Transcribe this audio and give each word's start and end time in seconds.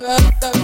love, 0.00 0.32
love. 0.42 0.63